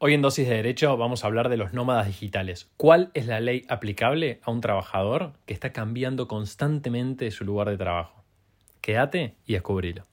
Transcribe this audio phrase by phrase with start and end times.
[0.00, 2.70] Hoy en Dosis de Derecho vamos a hablar de los nómadas digitales.
[2.76, 7.78] ¿Cuál es la ley aplicable a un trabajador que está cambiando constantemente su lugar de
[7.78, 8.22] trabajo?
[8.80, 10.04] Quédate y descubrilo.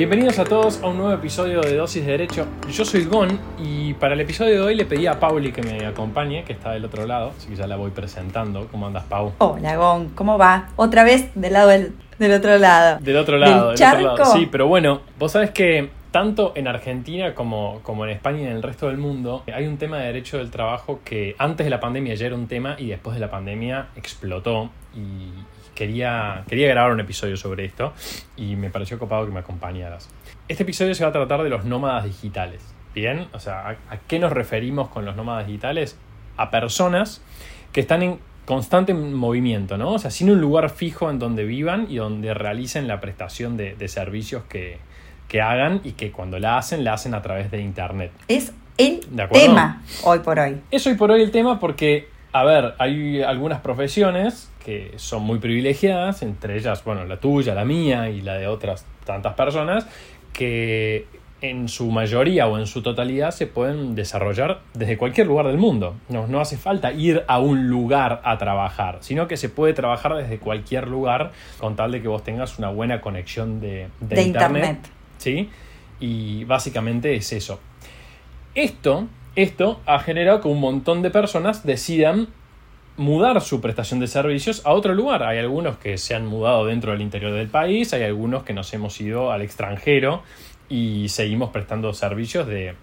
[0.00, 2.46] Bienvenidos a todos a un nuevo episodio de Dosis de Derecho.
[2.72, 5.84] Yo soy Gon y para el episodio de hoy le pedí a Pauli que me
[5.84, 8.66] acompañe, que está del otro lado, así que ya la voy presentando.
[8.70, 9.34] ¿Cómo andas, Pau?
[9.36, 10.70] Hola, Gon, ¿cómo va?
[10.76, 11.92] Otra vez del lado del,
[12.32, 12.98] otro lado.
[13.00, 14.32] Del otro lado, del, otro lado.
[14.32, 18.52] Sí, pero bueno, vos sabés que tanto en Argentina como, como en España y en
[18.52, 21.80] el resto del mundo hay un tema de derecho del trabajo que antes de la
[21.80, 25.30] pandemia ya era un tema y después de la pandemia explotó y,
[25.80, 27.94] quería, quería grabar un episodio sobre esto
[28.36, 30.10] y me pareció copado que me acompañaras.
[30.46, 32.74] Este episodio se va a tratar de los nómadas digitales.
[32.94, 35.96] Bien, o sea, ¿a, qué nos referimos con los nómadas digitales?
[36.36, 37.22] A personas
[37.72, 39.92] que están en constante movimiento, ¿no?
[39.92, 43.88] O sea, sin un lugar fijo en donde vivan y donde realicen la prestación de,
[43.88, 44.80] servicios que,
[45.30, 48.12] que, hagan y que cuando la hacen, la hacen a través de Internet.
[48.28, 49.00] Es el
[49.32, 50.60] tema hoy por hoy.
[50.70, 55.38] Es hoy por hoy el tema porque, a ver, hay algunas profesiones que son muy
[55.38, 59.86] privilegiadas, entre ellas, bueno, la tuya, la mía y la de otras tantas personas,
[60.32, 61.06] que
[61.42, 65.96] en su mayoría o en su totalidad se pueden desarrollar desde cualquier lugar del mundo.
[66.08, 70.14] No, no hace falta ir a un lugar a trabajar, sino que se puede trabajar
[70.16, 74.78] desde cualquier lugar con tal de que vos tengas una buena conexión de, de, internet.
[75.20, 75.48] ¿Sí?
[76.00, 77.60] Y básicamente es eso.
[78.54, 82.28] Esto, esto ha generado que un montón de personas decidan
[82.96, 85.22] mudar su prestación de servicios a otro lugar.
[85.22, 88.72] Hay algunos que se han mudado dentro del interior del país, hay algunos que nos
[88.74, 90.22] hemos ido al extranjero
[90.68, 92.74] y seguimos prestando servicios de,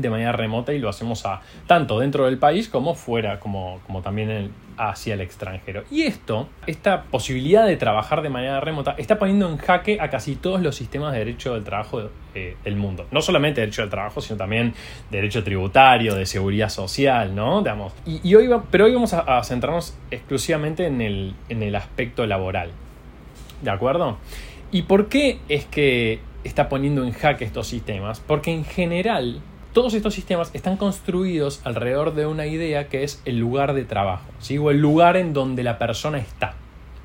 [0.00, 4.00] de manera remota y lo hacemos a, tanto dentro del país como fuera, como, como
[4.00, 5.84] también hacia el extranjero.
[5.90, 10.34] Y esto, esta posibilidad de trabajar de manera remota, está poniendo en jaque a casi
[10.36, 13.06] todos los sistemas de derecho del trabajo eh, del mundo.
[13.10, 14.72] No solamente derecho del trabajo, sino también
[15.10, 17.58] derecho tributario, de seguridad social, ¿no?
[17.60, 17.92] Digamos.
[18.06, 22.70] Y, hoy pero hoy vamos a, centrarnos exclusivamente en el, en el aspecto laboral.
[23.60, 24.16] ¿De acuerdo?
[24.70, 28.20] ¿Y por qué es que está poniendo en jaque estos sistemas?
[28.20, 29.42] Porque en general
[29.72, 34.26] todos estos sistemas están construidos alrededor de una idea que es el lugar de trabajo,
[34.38, 34.58] ¿sí?
[34.58, 36.54] o el lugar en donde la persona está.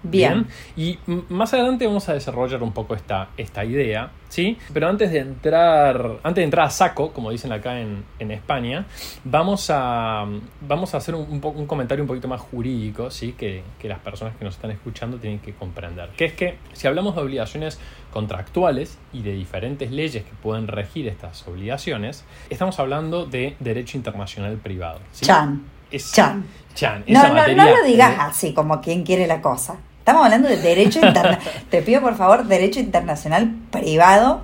[0.09, 0.47] Bien.
[0.75, 4.57] Y más adelante vamos a desarrollar un poco esta, esta idea, ¿sí?
[4.73, 8.85] Pero antes de entrar, antes de entrar a saco, como dicen acá en, España,
[9.23, 10.25] vamos a,
[10.61, 13.33] vamos a hacer un, un, comentario un poquito más jurídico, ¿sí?
[13.33, 16.09] Que, que, las personas que nos están escuchando tienen que comprender.
[16.17, 17.79] Que es que si hablamos de obligaciones
[18.11, 24.57] contractuales y de diferentes leyes que pueden regir estas obligaciones, estamos hablando de derecho internacional
[24.57, 24.99] privado.
[25.21, 25.63] Chan.
[25.89, 26.45] Chan.
[26.73, 27.03] Chan.
[27.07, 29.77] no, no, no lo digas así como quien quiere la cosa.
[30.07, 31.39] Estamos hablando de derecho internacional.
[31.69, 34.41] Te pido por favor, derecho internacional privado.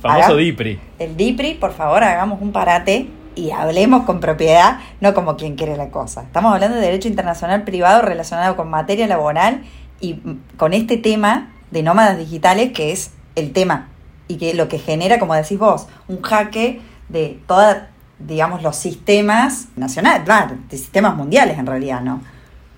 [0.00, 0.80] Famoso DIPRI.
[0.98, 5.76] El DIPRI, por favor, hagamos un parate y hablemos con propiedad, no como quien quiere
[5.76, 6.22] la cosa.
[6.22, 9.62] Estamos hablando de derecho internacional privado relacionado con materia laboral
[10.00, 10.18] y
[10.56, 13.86] con este tema de nómadas digitales que es el tema
[14.26, 17.76] y que lo que genera, como decís vos, un jaque de todos,
[18.18, 20.26] digamos, los sistemas nacionales,
[20.68, 22.20] de sistemas mundiales en realidad, ¿no?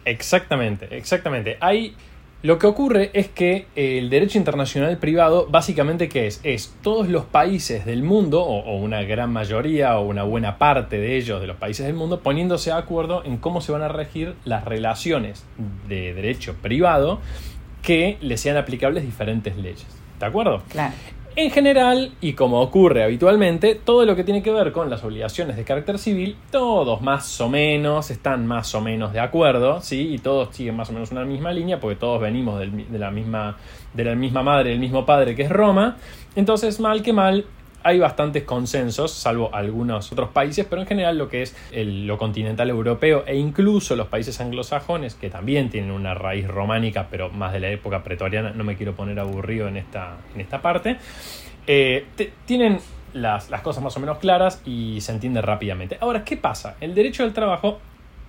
[0.04, 1.56] Exactamente, exactamente.
[1.60, 1.94] Hay,
[2.42, 6.40] lo que ocurre es que el derecho internacional privado básicamente ¿qué es?
[6.42, 11.16] Es todos los países del mundo, o, una gran mayoría o una buena parte de
[11.16, 14.34] ellos de los países del mundo, poniéndose de acuerdo en cómo se van a regir
[14.44, 15.44] las relaciones
[15.88, 17.20] de derecho privado
[17.82, 19.86] que le sean aplicables diferentes leyes.
[20.18, 20.62] ¿De acuerdo?
[20.68, 20.94] Claro.
[21.36, 25.56] En general, y como ocurre habitualmente, todo lo que tiene que ver con las obligaciones
[25.56, 30.14] de carácter civil, todos más o menos están más o menos de acuerdo, ¿sí?
[30.14, 33.56] Y todos siguen más o menos una misma línea, porque todos venimos de, la misma,
[33.94, 35.96] de la misma madre, del mismo padre que es Roma.
[36.36, 37.44] Entonces, mal que mal,
[37.84, 42.70] hay bastantes consensos, salvo algunos otros países, pero en general lo que es lo continental
[42.70, 47.60] europeo e incluso los países anglosajones, que también tienen una raíz románica, pero más de
[47.60, 50.96] la época pretoriana, no me quiero poner aburrido en esta, en esta parte,
[51.66, 52.06] eh,
[52.46, 52.80] tienen
[53.12, 55.98] las, cosas más o menos claras y se entiende rápidamente.
[56.00, 56.76] Ahora, ¿qué pasa?
[56.80, 57.80] El derecho al trabajo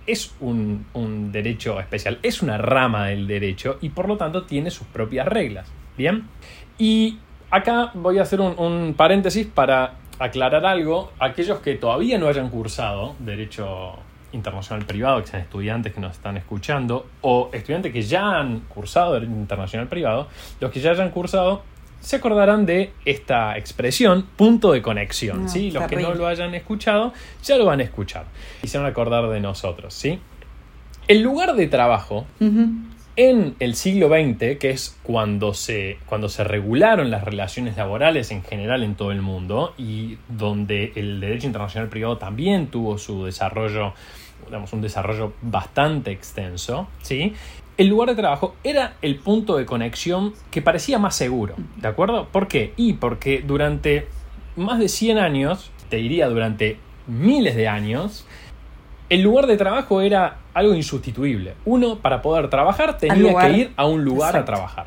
[0.06, 4.69] es un, un, derecho especial, es una rama del derecho y por lo tanto tiene
[4.69, 5.72] sus propias reglas.
[5.98, 6.28] Bien,
[6.78, 7.19] y
[7.56, 11.12] acá voy a hacer un, paréntesis para aclarar algo.
[11.19, 13.94] Aquellos que todavía no hayan cursado Derecho
[14.34, 19.13] Internacional Privado, que sean estudiantes que nos están escuchando, o estudiantes que ya han cursado
[19.13, 20.28] Derecho Internacional Privado,
[20.60, 21.63] los que ya hayan cursado
[22.02, 25.50] se acordarán de esta expresión punto de conexión.
[25.50, 25.72] ¿sí?
[25.72, 27.13] Los que no lo hayan escuchado
[27.44, 28.25] ya lo van a escuchar
[28.62, 29.94] y se van a acordar de nosotros.
[29.94, 30.19] ¿sí?
[31.07, 32.28] El lugar de trabajo.
[33.16, 38.44] En el siglo XX, que es cuando se, cuando se regularon las relaciones laborales en
[38.44, 43.94] general en todo el mundo y donde el derecho internacional privado también tuvo su desarrollo,
[44.46, 47.34] digamos, un desarrollo bastante extenso, ¿sí?
[47.78, 52.28] El lugar de trabajo era el punto de conexión que parecía más seguro, ¿de acuerdo?
[52.32, 52.74] ¿Por qué?
[52.78, 54.08] Y porque durante
[54.56, 56.78] más de 100 años, te diría durante
[57.08, 58.26] miles de años,
[59.10, 61.54] el lugar de trabajo era algo insustituible.
[61.66, 64.52] Uno, para poder trabajar, tenía que ir a un lugar Exacto.
[64.52, 64.86] a trabajar.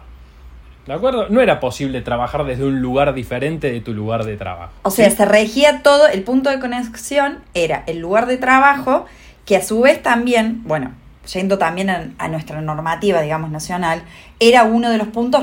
[0.87, 1.27] ¿De acuerdo?
[1.29, 4.73] No era posible trabajar desde un lugar diferente de tu lugar de trabajo.
[4.83, 5.17] O sea, ¿sí?
[5.17, 9.05] se regía todo, el punto de conexión era el lugar de trabajo,
[9.45, 10.93] que a su vez también, bueno,
[11.31, 14.01] yendo también a, a nuestra normativa, digamos, nacional,
[14.41, 15.43] era uno de los puntos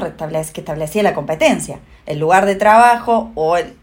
[0.51, 1.77] que establecía la competencia.
[2.07, 3.75] El lugar de trabajo o el,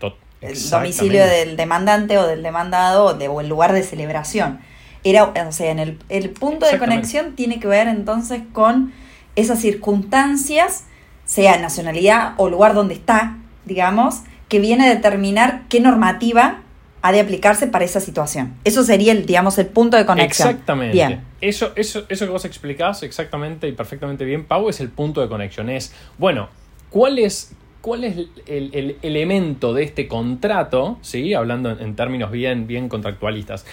[0.69, 4.59] domicilio del demandante o del demandado o, de- o el lugar de celebración.
[5.05, 8.93] Era, o sea, en el, el punto de conexión tiene que ver entonces con
[9.37, 10.85] esas circunstancias,
[11.25, 16.63] sea nacionalidad o lugar donde está, digamos, que viene a determinar qué normativa
[17.01, 18.55] ha de aplicarse para esa situación.
[18.65, 20.49] Eso sería el, digamos, el punto de conexión.
[20.51, 20.93] Exactamente.
[20.93, 21.21] Bien.
[21.41, 25.29] Eso, eso, eso que vos explicás exactamente y perfectamente bien, Pau, es el punto de
[25.29, 25.69] conexión.
[25.69, 26.49] Es, bueno,
[26.91, 28.17] ¿cuál es, cuál es
[28.47, 30.99] el, el elemento de este contrato?
[31.03, 31.35] ¿sí?
[31.35, 33.67] Hablando en, en términos bien, bien contractualistas.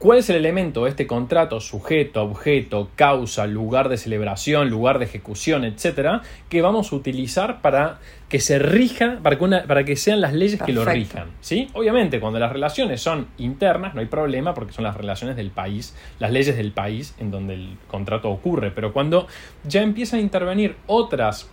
[0.00, 5.04] ¿Cuál es el elemento de este contrato, sujeto, objeto, causa, lugar de celebración, lugar de
[5.04, 7.98] ejecución, etcétera, que vamos a utilizar para
[8.30, 11.28] que se rija, para que, una- para que sean las leyes que lo rijan?
[11.42, 11.68] ¿sí?
[11.74, 15.94] Obviamente, cuando las relaciones son internas, no hay problema porque son las relaciones del país,
[16.18, 19.26] las leyes del país en donde el contrato ocurre, pero cuando
[19.64, 21.50] ya empiezan a intervenir otras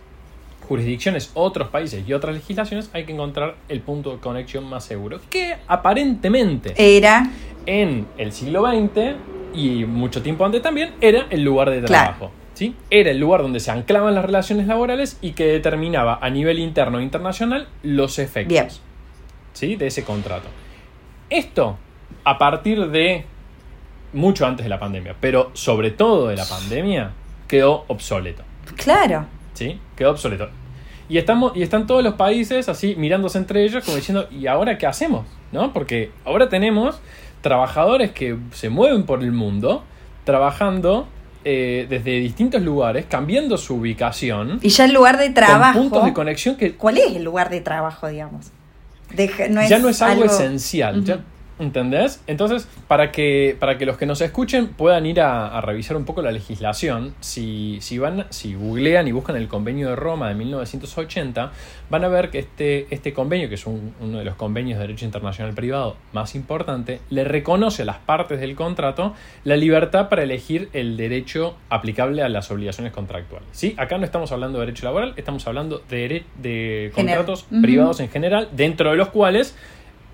[0.66, 5.20] jurisdicciones, otros países y otras legislaciones, hay que encontrar el punto de conexión más seguro,
[5.30, 7.30] que aparentemente Era,
[7.68, 9.16] en el siglo XX
[9.54, 12.04] y mucho tiempo antes también era el lugar de Claro.
[12.16, 12.30] trabajo.
[12.54, 12.74] ¿sí?
[12.90, 16.98] Era el lugar donde se anclaban las relaciones laborales y que determinaba a nivel interno
[16.98, 18.68] e internacional los efectos Bien.
[19.52, 19.76] ¿sí?
[19.76, 20.48] de ese contrato.
[21.30, 21.76] Esto
[22.24, 23.24] a partir de
[24.12, 27.12] mucho antes de la pandemia, pero sobre todo de la pandemia,
[27.46, 28.42] quedó obsoleto.
[28.76, 29.78] claro, ¿sí?
[29.96, 30.48] Quedó obsoleto.
[31.10, 34.76] Y, estamos, y están todos los países así mirándose entre ellos como diciendo, ¿y ahora
[34.78, 35.26] qué hacemos?
[35.52, 35.72] ¿No?
[35.72, 37.00] Porque ahora tenemos
[37.48, 39.82] trabajadores que se mueven por el mundo,
[40.24, 41.08] trabajando
[41.44, 45.78] eh, desde distintos lugares, cambiando su ubicación, y ya el lugar de con trabajo.
[45.78, 48.46] puntos de conexión que ¿Cuál es el lugar de trabajo, digamos?
[49.48, 51.02] No ya no es algo, esencial.
[51.04, 51.20] Ya-
[51.58, 52.22] ¿Entendés?
[52.26, 56.04] Entonces, para que, para que los que nos escuchen puedan ir a, a revisar un
[56.04, 60.34] poco la legislación, si, si, van, si googlean y buscan el convenio de Roma de
[60.36, 61.50] 1980,
[61.90, 64.86] van a ver que este, este convenio, que es un- uno de los convenios de
[64.86, 69.14] derecho internacional privado más importante, le reconoce a las partes del contrato
[69.44, 73.48] la libertad para elegir el derecho aplicable a las obligaciones contractuales.
[73.52, 73.74] ¿sí?
[73.78, 77.18] Acá no estamos hablando de derecho laboral, estamos hablando de, de General.
[77.24, 79.56] contratos privados en general, dentro de los cuales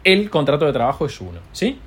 [0.04, 1.78] el contrato de trabajo es uno, ¿sí?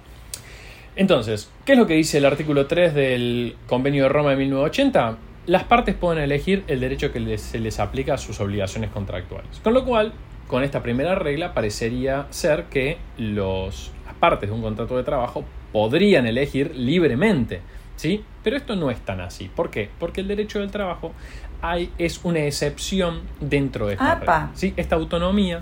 [0.95, 5.17] Entonces, ¿qué es lo que dice el artículo 3 del Convenio de Roma de 1980?
[5.45, 9.59] Las partes pueden elegir el derecho que les- se les aplica a sus obligaciones contractuales.
[9.63, 10.11] Con lo cual,
[10.47, 15.45] con esta primera regla parecería ser que los, las partes de un contrato de trabajo
[15.71, 17.61] podrían elegir libremente,
[17.95, 18.23] ¿sí?
[18.43, 19.49] Pero esto no es tan así.
[19.55, 19.89] ¿Por qué?
[19.99, 21.13] Porque el derecho del trabajo
[21.61, 24.19] hay, es una excepción dentro de esta Apa.
[24.19, 24.73] regla, ¿sí?
[24.77, 25.61] Esta autonomía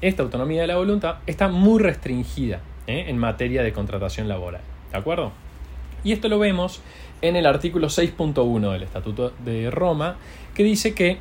[0.00, 3.06] esta autonomía de la voluntad está muy restringida ¿eh?
[3.08, 4.62] en materia de contratación laboral.
[4.92, 5.32] ¿De acuerdo?
[6.02, 6.80] Y esto lo vemos
[7.22, 10.16] en el artículo 6.1 del Estatuto de Roma,
[10.54, 11.18] que dice que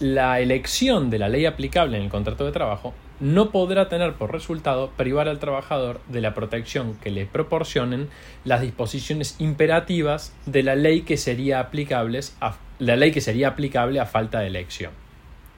[0.00, 4.32] la elección de la ley aplicable en el contrato de trabajo no podrá tener por
[4.32, 8.08] resultado privar al trabajador de la protección que le proporcionen
[8.44, 13.98] las disposiciones imperativas de la ley que sería aplicables a, la ley que sería aplicable
[13.98, 14.92] a falta de elección.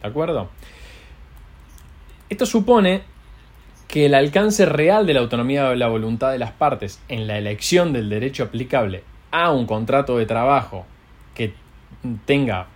[0.00, 0.48] ¿De acuerdo?
[2.30, 3.02] Esto supone
[3.88, 7.36] que el alcance real de la autonomía de la voluntad de las partes en la
[7.38, 10.86] elección del derecho aplicable a un contrato de trabajo
[11.34, 11.52] que
[12.24, 12.66] tenga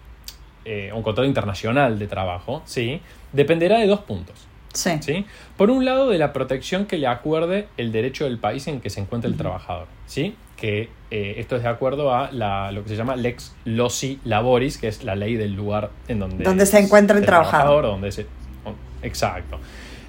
[0.64, 3.00] eh, un contrato internacional de trabajo, ¿sí?
[3.32, 4.46] dependerá de dos puntos.
[4.72, 4.90] Sí.
[5.00, 5.24] ¿sí?
[5.56, 8.90] Por un lado, de la protección que le acuerde el derecho del país en que
[8.90, 9.86] se encuentra el trabajador.
[10.06, 10.34] ¿sí?
[10.56, 14.78] Que eh, esto es de acuerdo a la- lo que se llama lex loci laboris,
[14.78, 17.84] que es la ley del lugar en donde, Donde se encuentra el trabajador.
[17.84, 18.26] donde se,
[19.04, 19.58] exacto.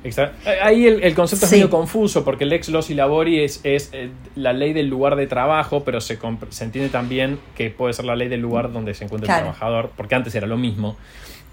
[0.03, 1.55] Exa- Ahí el, el concepto Sí.
[1.55, 5.15] es medio confuso porque el ex loci labori es, es, eh, la ley del lugar
[5.15, 8.93] de trabajo, pero se, se entiende también que puede ser la ley del lugar donde
[8.93, 9.47] se encuentra Claro.
[9.47, 10.95] el trabajador, porque antes era lo mismo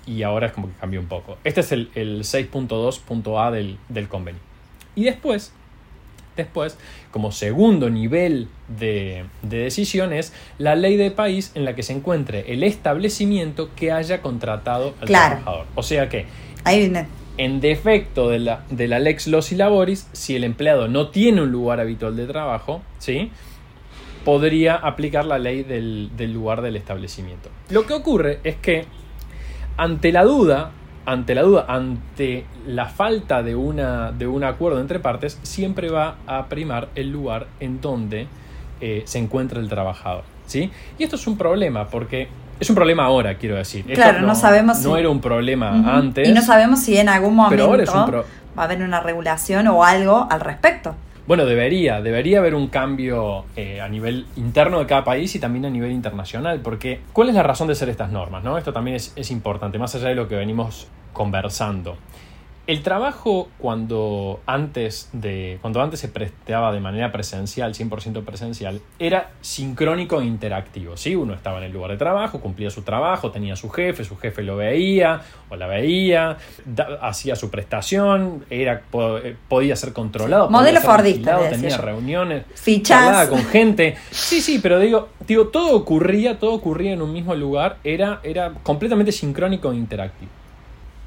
[0.06, 1.38] y ahora es como que cambió un poco.
[1.44, 4.40] Este es el, el 6.2.a del, del convenio.
[4.94, 5.52] Y después
[6.34, 6.78] Después,
[7.10, 11.92] como segundo nivel de, de, decisión es la ley del país en la que se
[11.92, 15.66] encuentre el establecimiento que haya contratado al trabajador.
[15.74, 16.24] O sea que,
[17.38, 21.50] en defecto de la, de la lex loci laboris, si el empleado no tiene un
[21.50, 23.30] lugar habitual de trabajo, ¿sí?
[24.24, 27.50] podría aplicar la ley del, del lugar del establecimiento.
[27.70, 28.84] Lo que ocurre es que
[29.76, 30.70] ante la duda,
[31.06, 36.18] ante la duda, ante la falta de, una, de un acuerdo entre partes, siempre va
[36.26, 38.26] a primar el lugar en donde
[38.80, 40.24] eh, se encuentra el trabajador.
[40.46, 40.70] ¿sí?
[40.98, 42.28] Y esto es un problema, porque
[42.62, 43.84] es un problema ahora, quiero decir.
[43.84, 46.28] Claro, no, sabemos No era un problema antes.
[46.28, 47.70] Y no sabemos si en algún momento
[48.56, 50.94] va a haber una regulación o algo al respecto.
[51.26, 55.64] Bueno, debería, debería haber un cambio eh, a nivel interno de cada país y también
[55.64, 58.42] a nivel internacional, porque ¿cuál es la razón de ser estas normas?
[58.42, 58.58] ¿no?
[58.58, 61.96] Esto también es, es importante, más allá de lo que venimos conversando.
[62.68, 69.30] El trabajo cuando antes, de, cuando antes se prestaba de manera presencial, 100% presencial, era
[69.40, 70.96] sincrónico e interactivo.
[70.96, 71.16] ¿sí?
[71.16, 74.44] Uno estaba en el lugar de trabajo, cumplía su trabajo, tenía su jefe, su jefe
[74.44, 76.36] lo veía o la veía,
[77.00, 80.48] hacía su prestación, era, eh, podía ser controlado.
[80.48, 81.40] Modelo Fordista.
[81.50, 83.26] Tenía reuniones, fichas.
[83.26, 83.96] con gente.
[84.12, 88.52] Sí, sí, pero digo, digo, todo ocurría, todo ocurría en un mismo lugar, era, era
[88.62, 90.41] completamente sincrónico e interactivo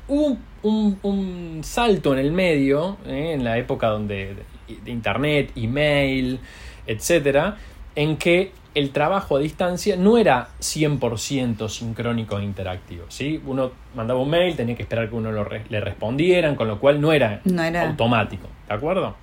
[0.08, 4.36] hubo un, salto en el medio, eh, en la época donde
[4.68, 6.40] de internet, email,
[6.88, 7.58] etcétera,
[7.96, 13.06] en que el trabajo a distancia no era 100% sincrónico e interactivo.
[13.08, 13.42] ¿sí?
[13.46, 17.14] Uno mandaba un mail, tenía que esperar que uno le respondieran, con lo cual no
[17.14, 17.42] era,
[17.82, 18.48] automático.
[18.68, 19.16] ¿De acuerdo?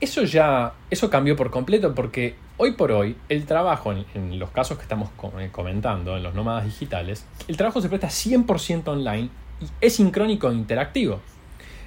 [0.00, 4.50] Eso ya eso cambió por completo porque hoy por hoy el trabajo, en, en los
[4.50, 9.28] casos que estamos eh, comentando, en los nómadas digitales, el trabajo se presta 100% online
[9.60, 11.20] y es sincrónico e interactivo.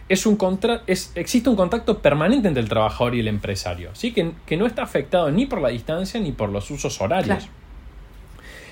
[0.09, 0.37] Es un
[0.87, 4.13] es, existe un contacto permanente entre el trabajador y el empresario, ¿sí?
[4.13, 7.49] que, que no está afectado ni por la distancia ni por los usos horarios.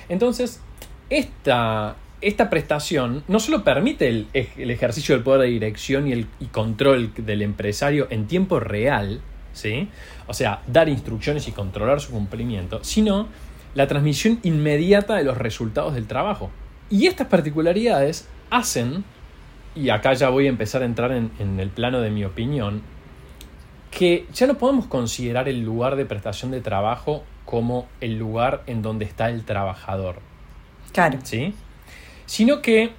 [0.07, 0.61] Entonces,
[1.09, 6.27] esta, esta prestación no solo permite el, el, ejercicio del poder de dirección y el
[6.39, 9.19] y control del empresario en tiempo real,
[9.55, 9.89] ¿sí?
[10.27, 13.27] o sea, dar instrucciones y controlar su cumplimiento, sino
[13.73, 16.51] la transmisión inmediata de los resultados del trabajo.
[16.89, 19.03] Y estas particularidades hacen,
[19.73, 22.83] y acá ya voy a empezar a entrar en, el plano de mi opinión,
[23.89, 28.81] que ya no podemos considerar el lugar de prestación de trabajo como el lugar en
[28.81, 30.19] donde está el trabajador.
[30.91, 31.19] Claro.
[31.23, 31.53] ¿Sí?
[32.25, 32.91] Sino que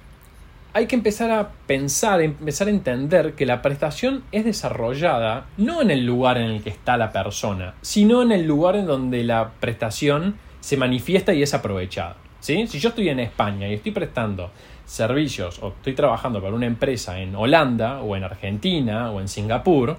[0.77, 5.89] hay que empezar a pensar, empezar a entender que la prestación es desarrollada no en
[5.89, 9.53] el lugar en el que está la persona, sino en el lugar en donde la
[9.59, 12.17] prestación se manifiesta y es aprovechada.
[12.41, 12.67] ¿sí?
[12.67, 14.51] Si yo estoy en España y estoy prestando
[14.85, 19.97] servicios o estoy trabajando para una empresa en Holanda o en Argentina o en Singapur,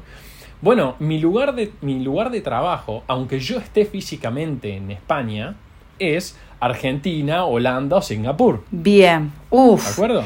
[0.61, 5.57] bueno, mi lugar de, mi lugar de trabajo, aunque yo esté físicamente en España,
[5.99, 8.63] es Argentina, Holanda o Singapur.
[8.71, 9.85] Bien, uff.
[9.85, 10.25] ¿De acuerdo?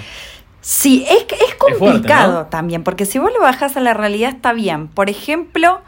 [0.63, 4.89] Sí, es, es complicado también, porque si vos lo bajás a la realidad está bien.
[4.89, 5.81] Por ejemplo,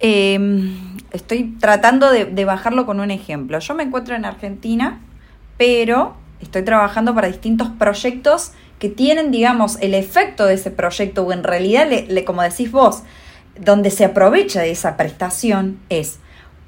[0.00, 3.58] em, estoy tratando de, de bajarlo con un ejemplo.
[3.60, 5.00] Yo me encuentro en Argentina,
[5.56, 11.32] pero estoy trabajando para distintos proyectos que tienen, digamos, el efecto de ese proyecto o
[11.32, 13.02] en realidad, le, como decís vos,
[13.60, 16.18] donde se aprovecha de esa prestación es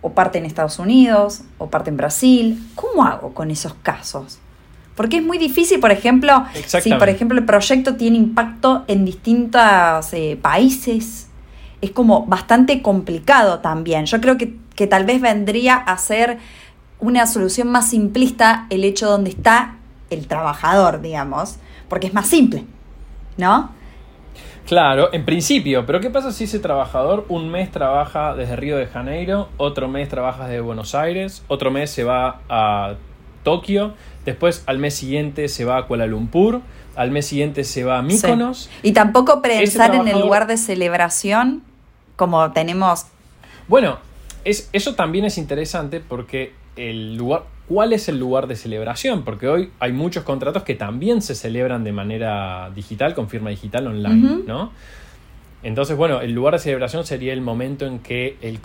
[0.03, 2.71] o parte en Estados Unidos o parte en Brasil.
[2.75, 4.39] ¿Cómo hago con esos casos?
[4.95, 10.13] Porque es muy difícil, por ejemplo, si por ejemplo el proyecto tiene impacto en distintos
[10.13, 11.29] eh, países,
[11.81, 14.07] es como bastante complicado también.
[14.07, 16.39] Yo creo que, que tal vez vendría a ser
[17.01, 19.77] una solución más simplista el hecho donde está
[20.11, 21.57] el trabajador, digamos,
[21.89, 22.65] porque es más simple,
[23.37, 23.71] ¿no?
[24.67, 28.87] Claro, en principio, pero ¿qué pasa si ese trabajador un mes trabaja desde Río de
[28.87, 32.95] Janeiro, otro mes trabaja desde Buenos Aires, otro mes se va a
[33.43, 33.95] Tokio,
[34.25, 36.61] después al mes siguiente se va a Kuala Lumpur,
[36.97, 38.71] al mes siguiente se va a Mykonos?
[38.83, 41.63] Y tampoco pensar en el lugar de celebración
[42.17, 43.07] como tenemos...
[43.69, 43.99] Bueno,
[44.45, 49.49] es, eso también es interesante porque el lugar, cuál es el lugar de celebración, porque
[49.49, 54.43] hoy hay muchos contratos que también se celebran de manera digital, con firma digital online,
[54.47, 54.73] ¿no?
[55.63, 58.59] Entonces, bueno, el lugar de celebración sería el momento en que el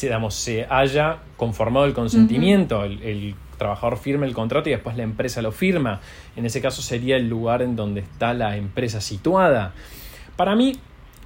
[0.00, 5.42] digamos, se haya conformado el consentimiento, el, trabajador firme el contrato y después la empresa
[5.42, 6.00] lo firma.
[6.36, 9.72] En ese caso sería el lugar en donde está la empresa situada.
[10.36, 10.74] Para mí,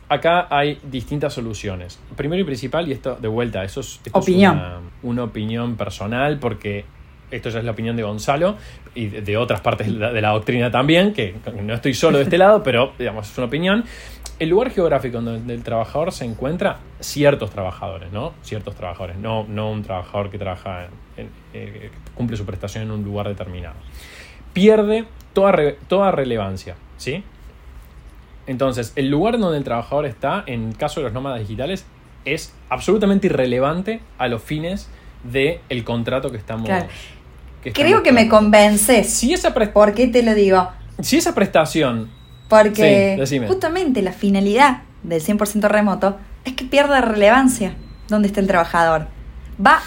[0.08, 1.98] acá hay distintas soluciones.
[2.16, 4.00] Primero y principal, y esto de vuelta, eso es,
[5.02, 6.84] una, opinión personal, porque
[7.30, 8.56] esto ya es la opinión de Gonzalo
[8.94, 12.62] y de, otras partes de la, doctrina también, que no estoy solo de este lado,
[12.62, 13.84] pero digamos, es una opinión.
[14.40, 18.32] El lugar geográfico donde el trabajador se encuentra, ciertos trabajadores, ¿no?
[18.42, 23.04] Ciertos trabajadores, no, no un trabajador que trabaja en, eh, cumple su prestación en un
[23.04, 23.76] lugar determinado.
[24.54, 25.04] Pierde
[25.34, 25.54] toda,
[25.88, 27.22] toda relevancia, ¿sí?
[28.46, 31.84] Entonces, el lugar donde el trabajador está, en caso de los nómadas digitales,
[32.24, 34.88] es absolutamente irrelevante a los fines
[35.22, 36.70] del el contrato que estamos.
[37.74, 39.10] Creo que me convences.
[39.10, 40.66] Si esa ¿Por qué te lo digo?
[41.02, 42.19] Si esa prestación.
[42.50, 43.16] Porque
[43.46, 47.74] justamente la finalidad del 100% remoto es que pierda relevancia
[48.08, 49.06] donde está el trabajador.
[49.64, 49.80] Va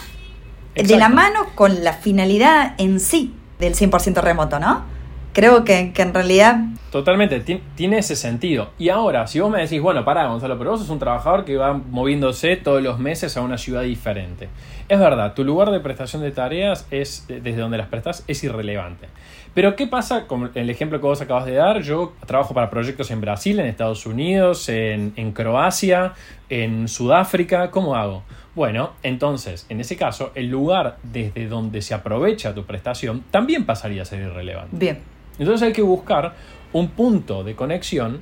[0.74, 4.86] de la mano con la finalidad en sí del 100% remoto, ¿no?
[5.34, 6.58] Creo que, que en realidad
[6.94, 7.40] Totalmente,
[7.74, 8.70] tiene ese sentido.
[8.78, 11.58] Y ahora, si vos me decís, bueno, pará, Gonzalo, pero vos sos un trabajador que
[11.58, 14.48] va moviéndose todos los meses a una ciudad diferente.
[14.88, 19.08] Es verdad, tu lugar de prestación de tareas es desde donde las prestas es irrelevante.
[19.56, 21.82] Pero ¿qué pasa con el ejemplo que vos acabas de dar?
[21.82, 26.14] Yo trabajo para proyectos en Brasil, en Estados Unidos, en, en Croacia,
[26.48, 27.72] en Sudáfrica.
[27.72, 28.22] ¿Cómo hago?
[28.54, 34.04] Bueno, entonces, en ese caso, el lugar desde donde se aprovecha tu prestación también pasaría
[34.04, 34.78] a ser irrelevante.
[34.78, 35.00] Bien.
[35.40, 36.36] Entonces hay que buscar
[36.74, 38.22] un punto de conexión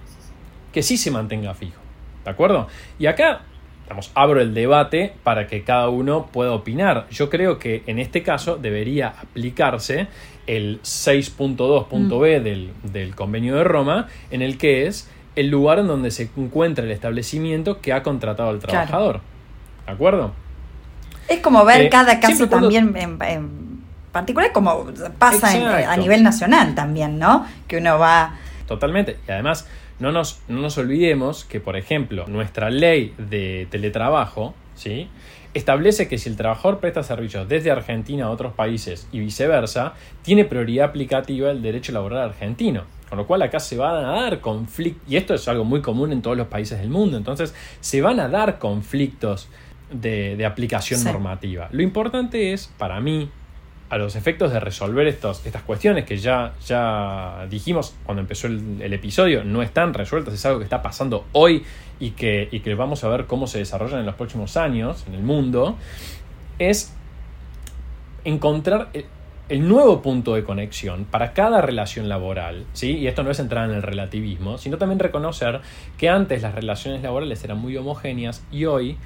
[0.72, 1.82] que sí se mantenga fijo.
[2.24, 2.68] ¿De acuerdo?
[3.00, 3.42] Y acá,
[3.90, 7.08] vamos, abro el debate para que cada uno pueda opinar.
[7.10, 10.08] Yo creo que en este caso debería aplicarse
[10.48, 12.44] el 6.2.b mm.
[12.44, 16.86] del, del convenio de Roma, en el que es el lugar en donde se encuentra
[16.86, 19.22] el establecimiento que ha contratado al trabajador.
[19.86, 20.34] ¿De acuerdo?
[21.28, 23.18] Es como ver eh, cada caso también en
[24.12, 24.86] particular como
[25.18, 27.46] pasa a nivel nacional también, ¿no?
[27.68, 28.36] Que uno va...
[28.68, 29.18] Totalmente.
[29.28, 29.68] Y además,
[30.00, 35.10] no nos, no nos olvidemos que, por ejemplo, nuestra ley de teletrabajo, ¿sí?
[35.54, 40.46] establece que si el trabajador presta servicios desde Argentina a otros países y viceversa, tiene
[40.46, 42.84] prioridad aplicativa el derecho laboral argentino.
[43.10, 46.14] Con lo cual acá se van a dar conflictos, y esto es algo muy común
[46.14, 49.50] en todos los países del mundo, entonces se van a dar conflictos
[49.92, 51.68] de, aplicación normativa.
[51.72, 53.30] Lo importante es, para mí,
[53.92, 58.94] a los efectos de resolver estos, estas cuestiones que ya, ya dijimos cuando empezó el,
[58.94, 61.66] episodio, no están resueltas, es algo que está pasando hoy
[62.00, 65.16] y que, y que vamos a ver cómo se desarrollan en los próximos años en
[65.16, 65.76] el mundo,
[66.58, 66.96] es
[68.24, 68.92] encontrar
[69.50, 72.98] el, nuevo punto de conexión para cada relación laboral, ¿sí?
[72.98, 75.60] y esto no es entrar en el relativismo, sino también reconocer
[75.98, 78.98] que antes las relaciones laborales eran muy homogéneas y hoy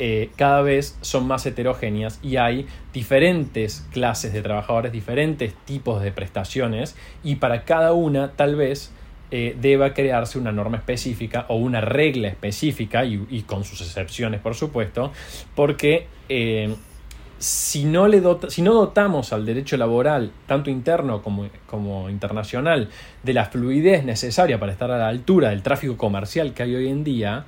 [0.00, 6.12] eh, cada vez son más heterogéneas y hay diferentes clases de trabajadores, diferentes tipos de
[6.12, 8.92] prestaciones y para cada una tal vez
[9.30, 14.54] eh, deba crearse una norma específica o una regla específica y, con sus excepciones por
[14.54, 15.12] supuesto
[15.54, 16.74] porque eh,
[17.38, 22.88] si, no le si no dotamos al derecho laboral tanto interno como, como internacional
[23.22, 26.88] de la fluidez necesaria para estar a la altura del tráfico comercial que hay hoy
[26.88, 27.46] en día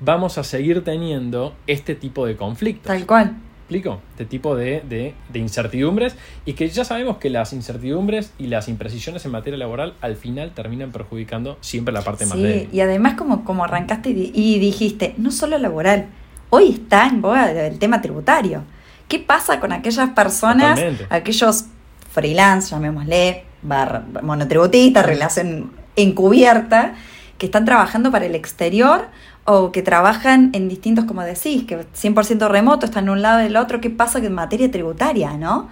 [0.00, 2.86] vamos a seguir teniendo este tipo de conflictos.
[2.86, 3.36] Tal cual.
[3.62, 4.00] ¿Explico?
[4.10, 9.30] Este tipo de, incertidumbres y que ya sabemos que las incertidumbres y las imprecisiones en
[9.30, 12.68] materia laboral al final terminan perjudicando siempre la parte más débil.
[12.70, 16.08] Y además como, como arrancaste y dijiste, no solo laboral,
[16.50, 18.62] hoy está en boga el tema tributario.
[19.08, 20.78] ¿Qué pasa con aquellas personas,
[21.08, 21.66] aquellos
[22.10, 23.44] freelance, llamémosle,
[24.22, 26.94] monotributistas, relación encubierta,
[27.38, 29.08] que están trabajando para el exterior
[29.44, 33.56] o que trabajan en distintos, como decís, que 100% remoto, están en un lado del
[33.56, 35.68] otro, ¿qué pasa en materia tributaria, no?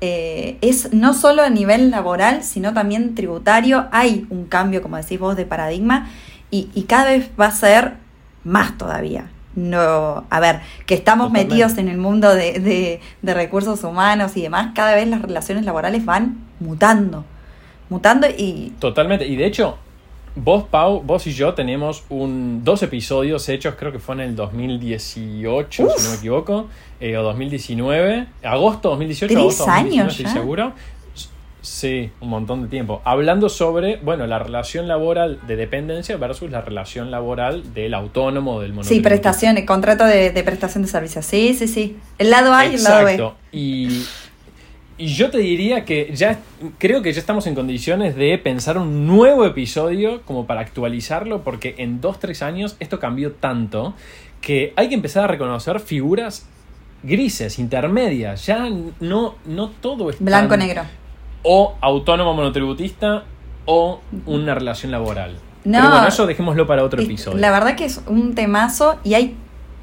[0.00, 5.18] Eh, es no solo a nivel laboral, sino también tributario, hay un cambio, como decís
[5.18, 6.08] vos, de paradigma
[6.50, 7.94] y, y cada vez va a ser
[8.44, 9.30] más todavía.
[9.56, 14.42] No, a ver, que estamos metidos en el mundo de, de, de recursos humanos y
[14.42, 17.24] demás, cada vez las relaciones laborales van mutando,
[17.88, 18.72] mutando y...
[18.78, 19.78] Totalmente, y de hecho,
[20.34, 24.36] Vos, Pau, vos y yo tenemos un, dos episodios hechos, creo que fue en el
[24.36, 26.68] 2018, si no me equivoco,
[27.00, 30.72] eh, o 2019, agosto 2018, agosto 2019, años estoy seguro.
[31.60, 33.02] Sí, un montón de tiempo.
[33.04, 38.72] Hablando sobre, bueno, la relación laboral de dependencia versus la relación laboral del autónomo, del
[38.72, 38.94] monotributo.
[38.94, 41.26] Sí, prestaciones, contrato de, prestación de servicios.
[41.26, 41.98] Sí, sí, sí.
[42.16, 43.32] El lado A y el lado B.
[43.52, 44.04] Y
[44.98, 46.40] y yo te diría que ya
[46.78, 51.76] creo que ya estamos en condiciones de pensar un nuevo episodio como para actualizarlo, porque
[51.78, 53.94] en dos, tres años esto cambió tanto
[54.40, 56.46] que hay que empezar a reconocer figuras
[57.04, 58.44] grises, intermedias.
[58.46, 58.68] Ya
[59.00, 60.82] no, no todo es blanco-negro.
[61.44, 63.22] O autónomo monotributista
[63.66, 65.36] o una relación laboral.
[65.64, 67.38] No, Pero bueno, eso dejémoslo para otro episodio.
[67.38, 69.36] La verdad que es un temazo y hay,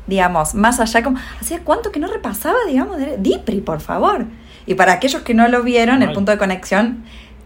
[0.07, 4.25] digamos, más allá como, ¿hacía cuánto que no repasaba, digamos, de Dipri, por favor?
[4.67, 7.03] Y para aquellos que no lo vieron, el punto de conexión,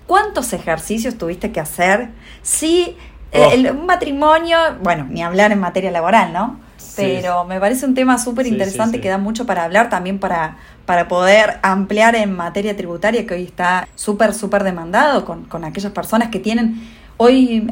[0.08, 2.10] ¿cuántos ejercicios tuviste que hacer?
[2.42, 2.96] Si
[3.32, 6.60] Eh, el- un matrimonio, bueno, ni hablar en materia laboral, ¿no?
[6.78, 7.04] Sí.
[7.22, 9.02] Pero me parece un tema súper Sí, interesante sí, sí.
[9.02, 13.44] que da mucho para hablar también para, para poder ampliar en materia tributaria que hoy
[13.44, 16.82] está súper, súper demandado con, con aquellas personas que tienen,
[17.18, 17.72] hoy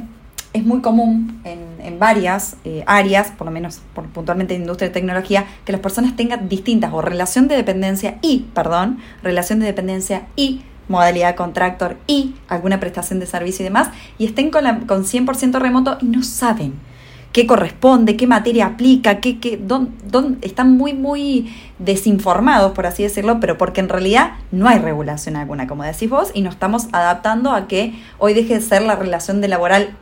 [0.53, 3.81] es muy común en, en varias eh, áreas, por lo menos
[4.13, 8.45] puntualmente en industria de tecnología, que las personas tengan distintas o relación de dependencia y,
[8.53, 14.25] perdón, relación de dependencia y modalidad contractor y alguna prestación de servicio y demás, y
[14.25, 16.73] estén con, la, con 100% remoto y no saben
[17.33, 23.03] qué corresponde, qué materia aplica, qué, qué, dón- dón- están muy, muy desinformados, por así
[23.03, 26.87] decirlo, pero porque en realidad no hay regulación alguna, como decís vos, y nos estamos
[26.93, 29.95] adaptando a que hoy deje de ser la relación de laboral,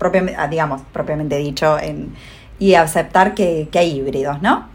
[0.00, 2.12] propiamente, ah, digamos, propiamente dicho, en,
[2.58, 4.66] y aceptar que, que hay híbridos, ¿no?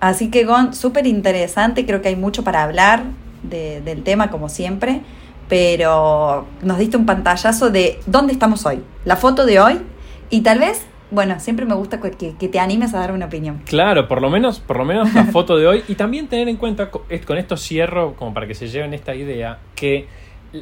[0.00, 3.04] Así que, Gon, súper interesante, creo que hay mucho para hablar
[3.44, 5.00] de- del tema, como siempre,
[5.48, 9.80] pero nos diste un pantallazo de dónde estamos hoy, la foto de hoy,
[10.30, 13.60] y tal vez, bueno, siempre me gusta que, que- te animes a dar una opinión.
[13.66, 15.84] Claro, por lo menos, por lo menos la foto de hoy.
[15.88, 19.14] Y también tener en cuenta, es- con esto cierro, como para que se lleven esta
[19.14, 20.08] idea, que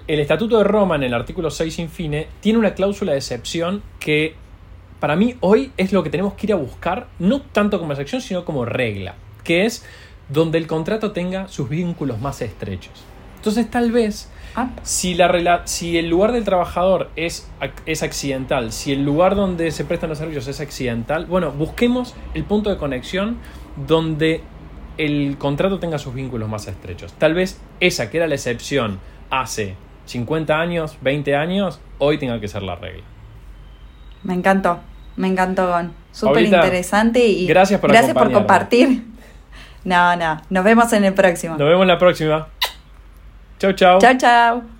[0.07, 4.35] el Estatuto de Roma, en el artículo 6 infine, tiene una cláusula de excepción que
[5.00, 8.20] para mí hoy es lo que tenemos que ir a buscar, no tanto como excepción,
[8.20, 9.85] sino como regla, que es
[10.29, 13.05] donde el contrato tenga sus vínculos más estrechos.
[13.37, 17.48] Entonces, tal vez Ah, si, la si el lugar del trabajador es,
[17.87, 22.42] es accidental, si el lugar donde se prestan los servicios es accidental, bueno, busquemos el
[22.42, 23.38] punto de conexión
[23.87, 24.42] donde
[24.98, 27.12] el contrato tenga sus vínculos más estrechos.
[27.12, 28.98] Tal vez esa que era la excepción
[29.30, 33.04] hace 50 años, 20 años, hoy tenga que ser la regla.
[34.22, 34.80] me encantó,
[35.16, 35.92] me encantó, Gon.
[36.12, 39.04] Súper interesante y gracias por gracias por compartir.
[39.82, 41.56] No, no, nos vemos en el próximo.
[41.56, 42.48] Nos vemos la próxima.
[43.58, 43.98] Chau, chau.
[43.98, 44.79] Chao, chao.